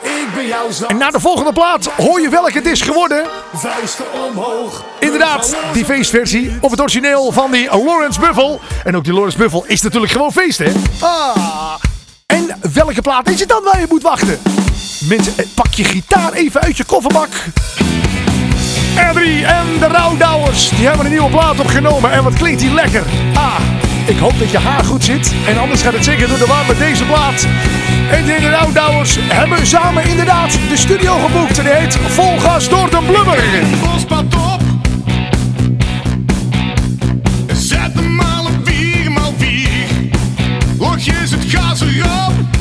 [0.08, 0.86] Ik ben jou zo.
[0.86, 3.26] En na de volgende plaat hoor je welke het is geworden.
[3.54, 4.84] Vuisten omhoog.
[5.00, 8.60] Inderdaad, die feestversie of het origineel van die Lawrence Buffel.
[8.84, 10.72] En ook die Lawrence Buffel is natuurlijk gewoon feest, hè?
[11.00, 11.76] Ah.
[12.26, 14.40] En welke plaat is het dan waar je moet wachten?
[15.08, 17.30] Mensen, pak je gitaar even uit je kofferbak.
[18.96, 22.12] R3 en de Rouwdouwers, die hebben een nieuwe plaat opgenomen.
[22.12, 23.04] En wat klinkt die lekker.
[23.34, 23.60] Ah,
[24.08, 25.34] ik hoop dat je haar goed zit.
[25.48, 27.48] En anders gaat het zeker door de war deze plaat.
[28.12, 31.58] En de Rouwdouwers hebben samen inderdaad de studio geboekt.
[31.58, 33.44] En die heet Vol Gas door de Blubber.
[33.84, 34.62] Bosbad op.
[37.54, 40.18] Zet hem al op 4x4.
[40.78, 42.57] Logjes het gas erop.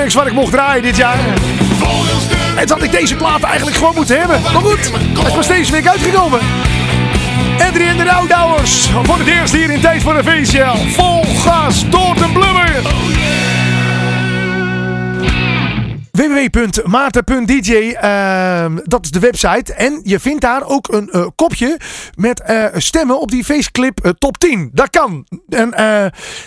[0.00, 1.16] Climax waar ik mocht draaien dit jaar.
[1.16, 4.40] De En toen had ik deze plaat eigenlijk gewoon moeten hebben.
[4.40, 6.40] Maar goed, hij is pas deze week uitgekomen.
[7.58, 8.90] En de Rouwdouwers.
[9.02, 10.66] Voor het eerst hier in Tijd voor een Feestje.
[10.92, 12.82] Vol gas door de blubber.
[16.20, 19.74] www.maarten.dj, ehm, dat is de website.
[19.74, 21.80] En je vindt daar ook een eh, kopje
[22.14, 24.70] met eh, stemmen op die faceclip eh, top 10.
[24.72, 25.26] Dat kan.
[25.48, 25.70] En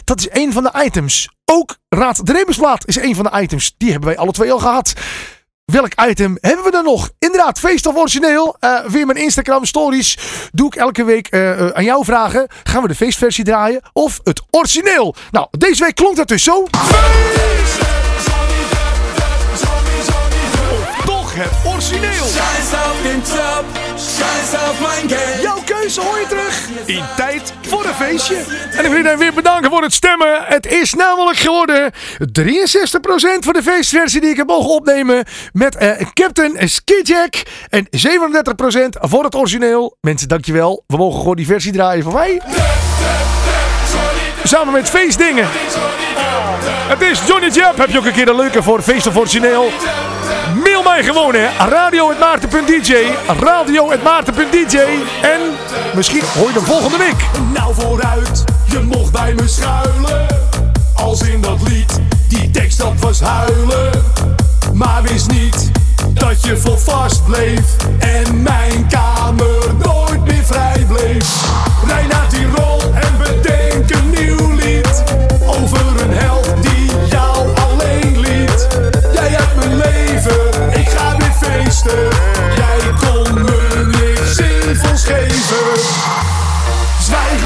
[0.03, 1.29] dat is een van de items.
[1.45, 3.75] Ook Raad de Rebusplaat is een van de items.
[3.77, 4.93] Die hebben wij alle twee al gehad.
[5.65, 7.09] Welk item hebben we dan nog?
[7.19, 8.55] Inderdaad, feest of origineel.
[8.85, 10.17] Via mijn Instagram stories
[10.51, 11.33] doe ik elke week
[11.73, 12.47] aan jou vragen.
[12.63, 15.15] Gaan we de feestversie draaien of het origineel?
[15.31, 16.67] Nou, deze week klonk dat dus zo.
[21.35, 22.11] Het origineel.
[22.11, 23.65] Scheiß auf den Job,
[23.95, 25.41] scheiß auf mein Geld.
[25.41, 28.35] Jouw keuze hoor je terug in tijd voor een feestje.
[28.71, 30.43] En ik wil iedereen weer bedanken voor het stemmen.
[30.43, 31.93] Het is namelijk geworden 63%
[33.39, 37.35] voor de feestversie die ik heb mogen opnemen met eh, Captain Skidjack.
[37.69, 37.89] En 37%
[38.89, 39.97] voor het origineel.
[40.01, 40.83] Mensen, dankjewel.
[40.87, 42.41] We mogen gewoon die versie draaien van mij.
[44.43, 45.47] Samen met feestdingen.
[46.87, 47.77] Het is Johnny Jab.
[47.77, 49.71] Heb je ook een keer een leuke voor feest of origineel?
[50.63, 51.47] Mail mij gewoon hè.
[51.69, 52.93] Radio.maarten.dj
[53.39, 54.77] Radio.maarten.dj
[55.21, 55.39] En
[55.95, 57.25] misschien hoor je hem volgende week.
[57.53, 60.27] Nou vooruit, je mocht bij me schuilen.
[60.95, 63.91] Als in dat lied, die tekst dat was huilen.
[64.73, 65.71] Maar wist niet
[66.13, 67.75] dat je vol vast bleef.
[67.99, 71.45] En mijn kamer nooit meer vrij bleef.
[71.87, 72.92] Rij naar Tirol en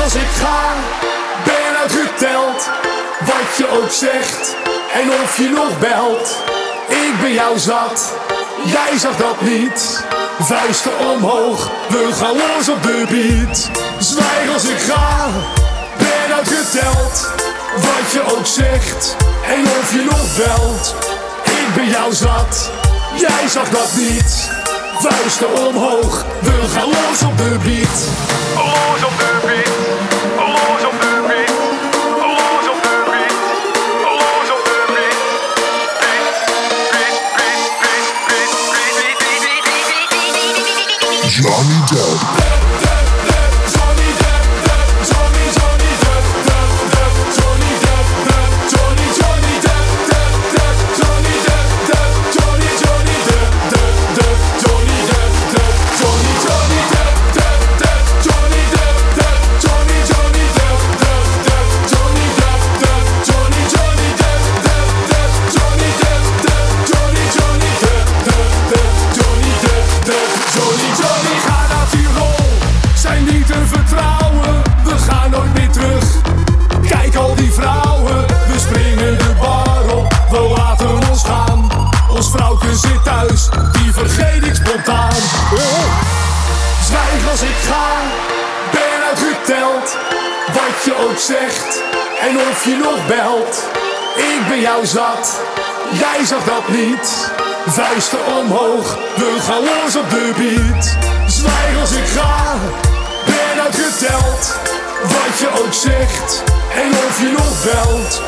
[0.08, 0.74] als ik ga,
[1.44, 2.70] ben uitgeteld.
[3.20, 4.56] Wat je ook zegt
[4.94, 6.44] en of je nog belt.
[6.88, 8.14] Ik ben jou zat,
[8.66, 10.04] jij zag dat niet.
[10.40, 13.70] Vuisten omhoog, we gaan los op de beat.
[14.00, 15.28] Zwijg als ik ga,
[15.98, 17.32] ben uitgeteld.
[17.76, 19.16] Wat je ook zegt
[19.48, 20.96] en of je nog belt.
[21.44, 22.72] Ik ben jou zat,
[23.16, 24.50] jij zag dat niet.
[25.00, 28.08] Vuisten omhoog, we gaan los op de beat.
[28.56, 29.78] Op de beat,
[42.00, 42.37] op
[97.78, 100.98] Vuisten omhoog, we gaan los op de beat.
[101.32, 102.56] Zwijg als ik ga,
[103.26, 104.58] ben uitgeteld.
[105.02, 106.44] Wat je ook zegt
[106.76, 108.22] en of je nog belt.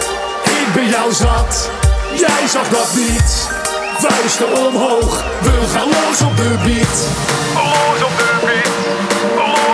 [0.43, 1.70] Ik ben jou zat,
[2.14, 3.50] jij zag dat niet.
[3.97, 7.00] Vuisten omhoog, we gaan los op de beat.
[7.54, 9.69] Los op de beat,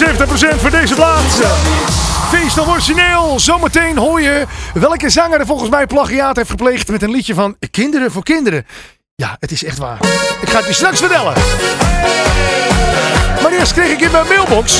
[0.00, 1.38] 70% voor deze plaats.
[2.28, 3.40] Feest of origineel.
[3.40, 7.56] Zometeen hoor je welke zanger er volgens mij plagiaat heeft gepleegd met een liedje van
[7.70, 8.66] Kinderen voor Kinderen.
[9.14, 9.98] Ja, het is echt waar.
[10.40, 11.32] Ik ga het je straks vertellen.
[13.42, 14.78] Maar eerst kreeg ik in mijn mailbox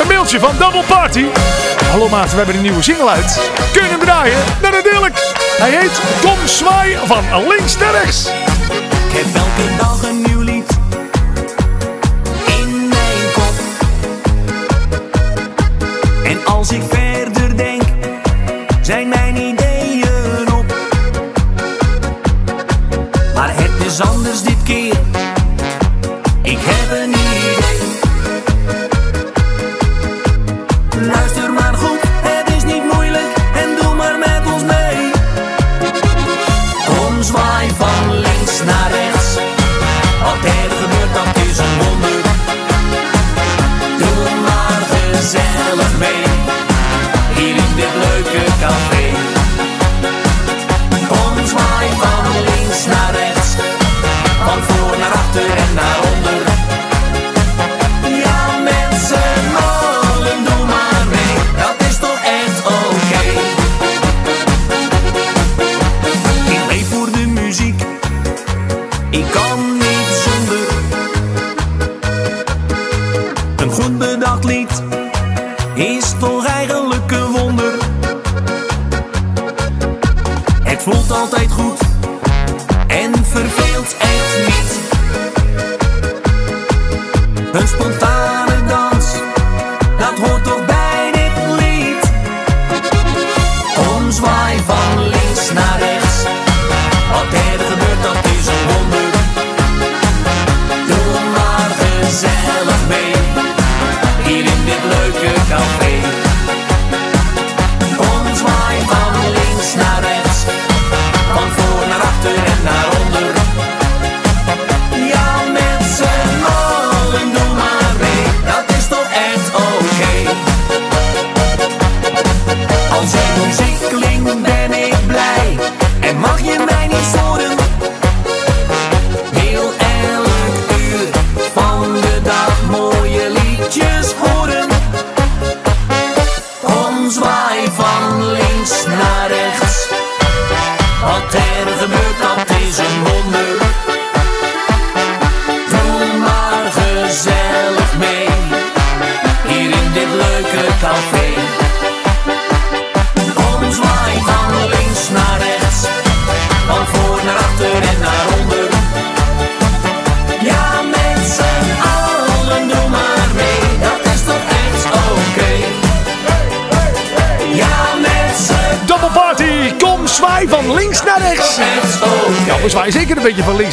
[0.00, 1.24] een mailtje van Double Party.
[1.90, 3.40] Hallo maat, we hebben een nieuwe single uit.
[3.72, 4.38] Kunnen je hem draaien?
[4.62, 5.32] Nou, natuurlijk.
[5.58, 8.26] Hij heet Tom Zwaai van links naar rechts.
[9.08, 10.31] Ik heb elke dag een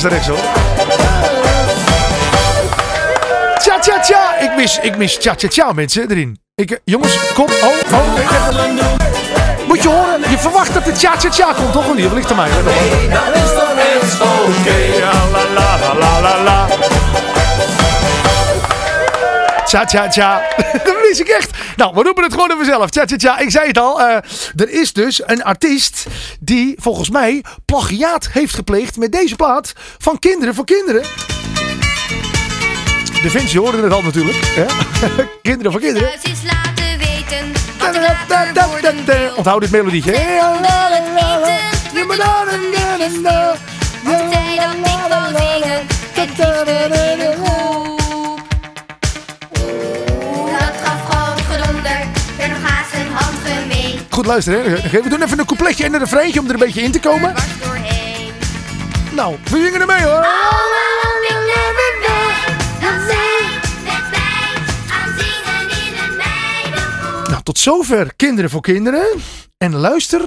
[0.01, 0.37] links naar rechts hoor.
[3.59, 4.39] Tja, tja, tja.
[4.39, 6.39] Ik mis, ik mis tja, tja, tja mensen erin.
[6.55, 7.45] Ik, eh, jongens, kom.
[7.45, 8.19] Oh, oh.
[8.19, 11.95] ik heb- Moet je horen, je verwacht dat de tja, tja, tja komt, toch?
[11.95, 12.11] Niet?
[12.11, 12.49] Ligt er mij?
[12.49, 14.75] Dat is toch eens oké.
[14.97, 16.67] Ja, la, la, la, la, la, la.
[19.65, 20.41] Tja, tja, tja.
[20.85, 21.49] Dat mis ik echt.
[21.75, 22.89] Nou, we roepen het gewoon over zelf.
[22.89, 23.37] Tja, tja, tja.
[23.37, 24.01] Ik zei het al.
[24.01, 24.15] eh,
[24.55, 26.05] er is dus een artiest
[26.39, 29.73] die volgens mij plagiaat heeft gepleegd met deze plaat
[30.09, 31.01] van Kinderen voor Kinderen.
[33.21, 34.37] De Vinci hoorde het al natuurlijk.
[34.45, 34.65] Hè?
[35.41, 36.09] Kinderen voor Kinderen.
[36.09, 39.35] Thuis is laten weten wat er later worden wil.
[39.35, 40.11] Onthoud dit melodietje.
[40.11, 40.57] Er.
[54.09, 54.81] Goed luisteren.
[54.81, 55.01] Hè?
[55.01, 57.33] We doen even een coupletje en een refreintje om er een beetje in te komen.
[59.19, 60.27] Nou, we zingen ermee hoor.
[67.29, 69.05] Nou, tot zover Kinderen voor Kinderen.
[69.57, 70.21] En luister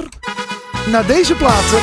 [0.87, 1.79] naar deze platen.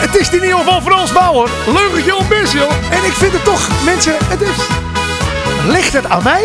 [0.00, 1.50] Het is die nieuwe van Frans Bauer.
[1.66, 2.28] Leugentje om.
[2.90, 4.56] En ik vind het toch, mensen, het is...
[5.66, 6.42] Ligt het aan mij?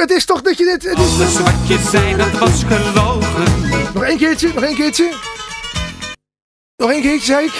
[0.00, 0.82] Het is toch dat je dit...
[0.82, 3.44] Het is Alles wat je zei, dat was gelogen.
[3.94, 5.12] Nog één keertje, nog één keertje.
[6.76, 7.52] Nog één keertje, zei ik.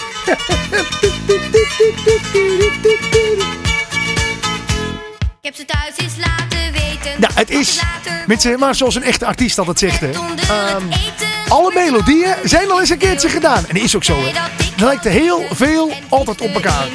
[5.40, 7.20] Ik heb ze thuis eens laten weten.
[7.20, 7.80] Nou, het is,
[8.26, 10.10] mensen, maar zoals een echte artiest altijd zegt, hè.
[10.10, 11.28] Ehm, het eten.
[11.48, 13.64] alle melodieën zijn al eens een keertje gedaan.
[13.68, 14.28] En is ook zo, hè.
[14.76, 16.86] Er lijkt er heel veel altijd op elkaar.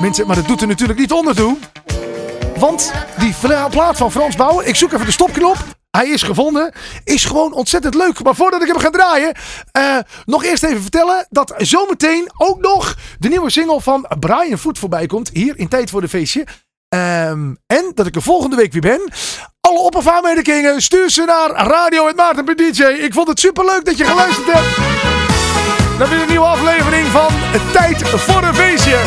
[0.00, 1.56] Mensen, maar dat doet er natuurlijk niet onder toe.
[2.60, 3.34] Want die
[3.70, 5.56] plaat van Frans Bauer, ik zoek even de stopknop.
[5.90, 6.72] Hij is gevonden.
[7.04, 8.22] Is gewoon ontzettend leuk.
[8.22, 9.32] Maar voordat ik hem ga draaien,
[9.72, 14.78] eh, nog eerst even vertellen dat zometeen ook nog de nieuwe single van Brian Foot
[14.78, 15.30] voorbij komt.
[15.32, 16.46] Hier in Tijd voor de Feestje.
[16.88, 19.00] Ehm, en dat ik er volgende week weer ben.
[19.60, 22.82] Alle op- aanmerkingen stuur ze naar radio.maarten.dj.
[22.82, 24.76] Ik vond het superleuk dat je geluisterd hebt.
[25.98, 27.28] Dan weer een nieuwe aflevering van
[27.72, 28.98] Tijd voor een Feestje.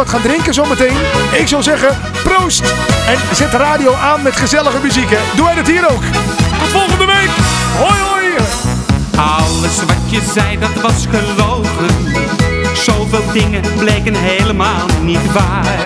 [0.00, 0.96] Wat gaan drinken zometeen,
[1.32, 2.74] ik zou zeggen proost.
[3.06, 5.10] En zet de radio aan met gezellige muziek.
[5.10, 5.18] Hè.
[5.36, 6.02] Doe wij dat hier ook.
[6.58, 7.30] Tot volgende week.
[7.78, 8.26] Hoi hoi.
[9.16, 11.90] Alles wat je zei, dat was gelogen.
[12.74, 15.84] Zoveel dingen bleken helemaal niet waar.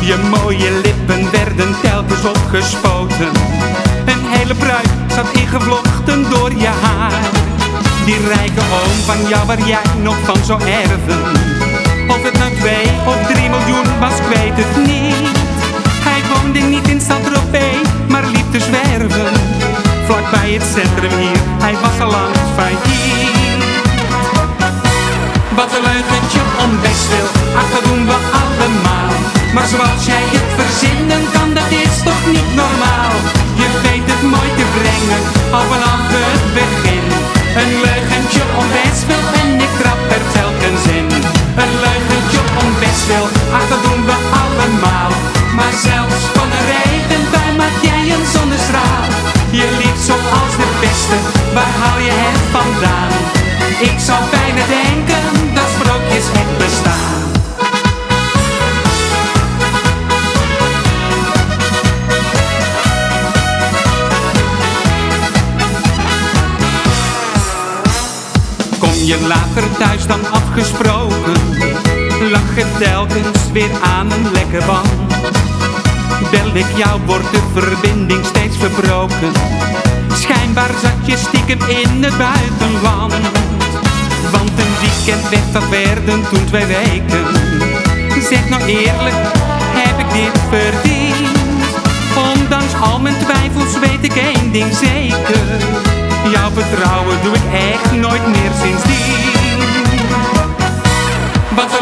[0.00, 3.30] Je mooie lippen werden telkens opgespoten.
[4.06, 7.22] Een hele bruid zat ingevlochten door je haar.
[8.04, 11.55] Die rijke oom van jou waar jij nog van zou erven.
[12.16, 15.36] Of het nou twee of drie miljoen was, ik weet het niet.
[16.08, 19.32] Hij woonde niet in Saint-Tropez, maar liep te zwerven.
[20.06, 23.62] Vlak bij het centrum hier, hij was al lang failliet.
[25.58, 27.28] Wat een leugentje om best wil,
[27.60, 29.12] ach dat doen we allemaal.
[29.54, 33.14] Maar zoals jij het verzinnen kan, dat is toch niet normaal.
[33.60, 35.20] Je weet het mooi te brengen,
[35.56, 37.04] al vanaf het begin.
[37.60, 38.66] Een leugentje om
[39.08, 41.15] wil en ik trap er telkens in.
[42.86, 43.08] Best
[43.68, 45.10] dat doen we allemaal.
[45.56, 49.04] Maar zelfs van een regenbui maak jij een zonnestraal.
[49.50, 51.16] Je lief zoals de beste,
[51.54, 53.12] waar haal je het vandaan?
[53.80, 57.24] Ik zou bijna denken dat sprookjes echt bestaan.
[68.78, 71.55] Kom je later thuis dan afgesproken?
[72.56, 74.88] Je telkens weer aan een lekker band?
[76.30, 79.32] Bel ik jou, wordt de verbinding steeds verbroken.
[80.14, 83.14] Schijnbaar zat je stiekem in het buitenland.
[84.30, 87.24] Want een weekend weg, dat werden toen twee weken.
[88.30, 89.16] Zeg nou eerlijk,
[89.74, 91.36] heb ik dit verdiend?
[92.32, 95.44] Ondanks al mijn twijfels weet ik één ding zeker.
[96.32, 99.45] Jouw vertrouwen doe ik echt nooit meer sindsdien.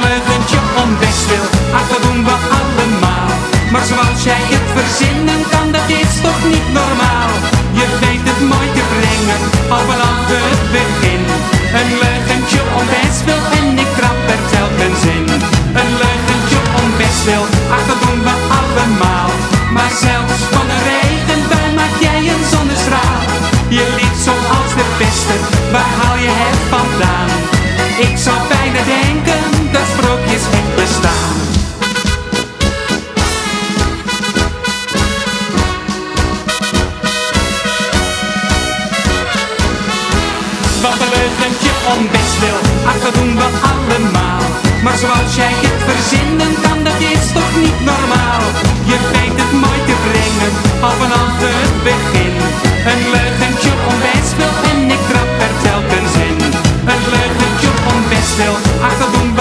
[0.05, 1.47] Een leugentje om best wil,
[1.79, 3.31] ach dat doen we allemaal.
[3.73, 7.33] Maar zoals jij het verzinnen kan, dat is toch niet normaal.
[7.81, 9.41] Je weet het mooi te brengen,
[9.75, 10.19] al vanaf
[10.53, 11.23] het begin.
[11.79, 15.27] Een leugentje om best wil en ik trap er telkens in.
[15.81, 17.45] Een leugentje om best wil,
[17.77, 19.31] ach dat doen we allemaal.
[19.77, 23.23] Maar zelfs van een regenbui maak jij een zonnestraal.
[23.79, 25.37] Je lief zoals de beste,
[25.73, 26.24] waar haal je
[44.85, 48.45] Maar zoals jij het verzinnen dan dat is toch niet normaal.
[48.91, 50.53] Je weet het mooi te brengen,
[50.87, 52.35] al vanaf het begin.
[52.91, 56.39] Een leugentje om bestwil en ik trap er telkens in.
[56.93, 58.57] Een leugentje om bestwil,
[58.87, 59.33] ach dat doen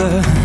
[0.00, 0.39] wonder